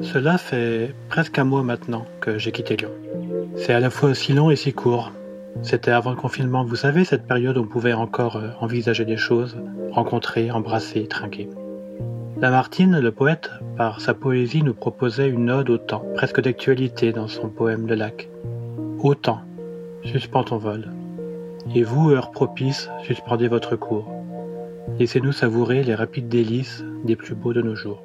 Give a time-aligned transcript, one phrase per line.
[0.00, 2.90] Cela fait presque un mois maintenant que j'ai quitté Lyon.
[3.56, 5.12] C'est à la fois si long et si court.
[5.62, 9.16] C'était avant le confinement, vous savez, cette période où on pouvait encore euh, envisager des
[9.16, 9.56] choses,
[9.90, 11.48] rencontrer, embrasser, trinquer.
[12.40, 17.26] Lamartine, le poète, par sa poésie, nous proposait une ode au temps, presque d'actualité dans
[17.26, 18.28] son poème Le lac.
[19.00, 19.40] Au temps,
[20.04, 20.92] suspends ton vol.
[21.74, 24.17] Et vous, heure propice, suspendez votre cours.
[24.98, 28.02] Laissez-nous savourer les rapides délices des plus beaux de nos jours.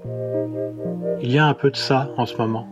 [1.21, 2.67] Il y a un peu de ça en ce moment.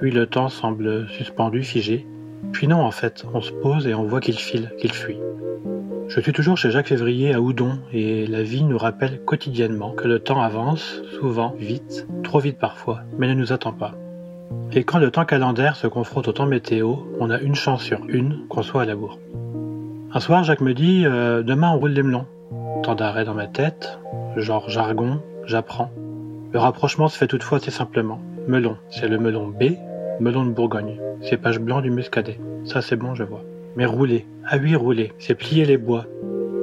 [0.00, 2.06] Puis le temps semble suspendu, figé.
[2.52, 5.18] Puis non, en fait, on se pose et on voit qu'il file, qu'il fuit.
[6.08, 10.08] Je suis toujours chez Jacques Février à Houdon et la vie nous rappelle quotidiennement que
[10.08, 13.92] le temps avance, souvent, vite, trop vite parfois, mais ne nous attend pas.
[14.72, 18.00] Et quand le temps calendaire se confronte au temps météo, on a une chance sur
[18.08, 19.18] une qu'on soit à la bourre.
[20.14, 22.26] Un soir, Jacques me dit euh, Demain, on roule les melons.
[22.88, 23.98] Temps d'arrêt dans ma tête,
[24.38, 25.90] genre jargon, j'apprends.
[26.54, 28.18] Le rapprochement se fait toutefois assez simplement.
[28.46, 29.74] Melon, c'est le melon B,
[30.20, 30.98] melon de Bourgogne.
[31.20, 32.40] Cépage blanc du muscadet.
[32.64, 33.44] Ça, c'est bon, je vois.
[33.76, 36.06] Mais rouler, ah oui, rouler, c'est plier les bois.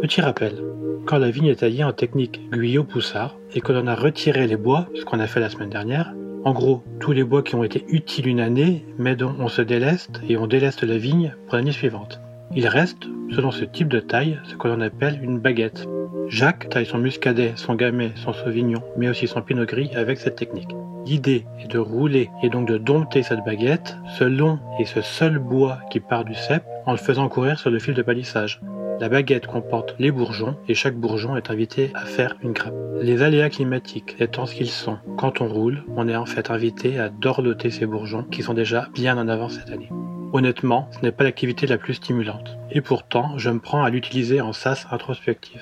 [0.01, 0.63] Petit rappel,
[1.05, 4.87] quand la vigne est taillée en technique guyot-poussard et que l'on a retiré les bois,
[4.95, 7.85] ce qu'on a fait la semaine dernière, en gros, tous les bois qui ont été
[7.87, 11.71] utiles une année, mais dont on se déleste et on déleste la vigne pour l'année
[11.71, 12.19] suivante.
[12.55, 15.87] Il reste, selon ce type de taille, ce que l'on appelle une baguette.
[16.27, 20.35] Jacques taille son muscadet, son gamay, son sauvignon, mais aussi son pinot gris avec cette
[20.35, 20.75] technique.
[21.05, 25.37] L'idée est de rouler et donc de dompter cette baguette, ce long et ce seul
[25.37, 28.59] bois qui part du cep, en le faisant courir sur le fil de palissage.
[28.99, 32.73] La baguette comporte les bourgeons et chaque bourgeon est invité à faire une grappe.
[33.01, 36.97] Les aléas climatiques étant ce qu'ils sont, quand on roule, on est en fait invité
[36.97, 39.89] à dorloter ces bourgeons qui sont déjà bien en avance cette année.
[40.33, 42.57] Honnêtement, ce n'est pas l'activité la plus stimulante.
[42.71, 45.61] Et pourtant, je me prends à l'utiliser en sas introspectif.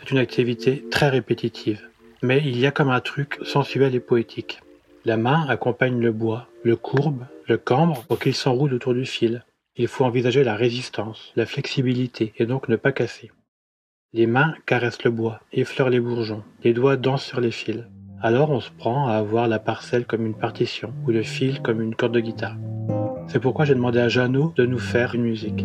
[0.00, 1.82] C'est une activité très répétitive.
[2.22, 4.60] Mais il y a comme un truc sensuel et poétique.
[5.04, 9.44] La main accompagne le bois, le courbe, le cambre pour qu'il s'enroule autour du fil.
[9.76, 13.30] Il faut envisager la résistance, la flexibilité et donc ne pas casser.
[14.14, 17.84] Les mains caressent le bois, effleurent les bourgeons, les doigts dansent sur les fils.
[18.22, 21.80] Alors on se prend à avoir la parcelle comme une partition ou le fil comme
[21.80, 22.56] une corde de guitare.
[23.28, 25.64] C'est pourquoi j'ai demandé à Jeannot de nous faire une musique.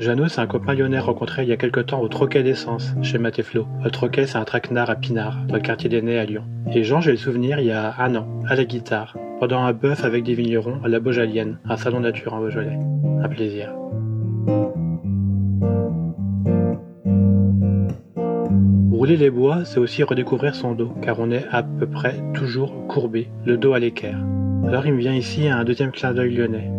[0.00, 3.18] Jeannot, c'est un copain lyonnais rencontré il y a quelque temps au Troquet d'essence, chez
[3.18, 3.66] Matéflo.
[3.84, 6.44] Le Troquet, c'est un traquenard à Pinard, dans le quartier des Nez à Lyon.
[6.72, 9.74] Et Jean, j'ai le souvenir il y a un an, à la guitare, pendant un
[9.74, 12.78] bœuf avec des vignerons à la Beaujalienne, un salon nature en Beaujolais.
[13.22, 13.74] Un plaisir.
[18.90, 22.86] Rouler les bois, c'est aussi redécouvrir son dos, car on est à peu près toujours
[22.88, 24.24] courbé, le dos à l'équerre.
[24.66, 26.70] Alors il me vient ici un deuxième clin d'œil lyonnais.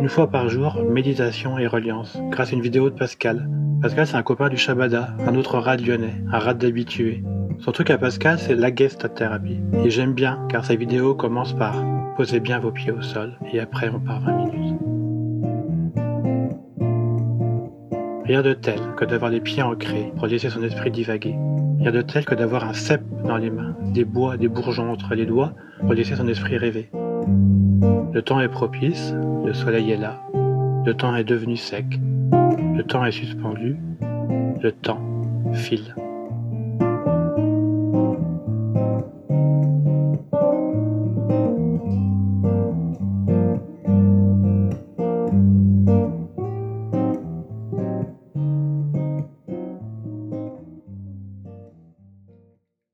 [0.00, 3.48] Une fois par jour, méditation et reliance, grâce à une vidéo de Pascal.
[3.82, 7.24] Pascal, c'est un copain du Shabada, un autre rat lyonnais, un rat d'habitué.
[7.58, 9.58] Son truc à Pascal, c'est la guest thérapie.
[9.84, 11.74] Et j'aime bien, car sa vidéo commence par
[12.16, 14.78] Posez bien vos pieds au sol, et après on part 20 minutes.
[18.24, 21.34] Rien de tel que d'avoir les pieds ancrés pour laisser son esprit divaguer.
[21.80, 25.14] Rien de tel que d'avoir un cep dans les mains, des bois, des bourgeons entre
[25.14, 26.90] les doigts pour laisser son esprit rêver.
[28.12, 29.14] Le temps est propice,
[29.44, 30.22] le soleil est là,
[30.86, 31.84] le temps est devenu sec,
[32.74, 33.76] le temps est suspendu,
[34.62, 35.00] le temps
[35.52, 35.94] file.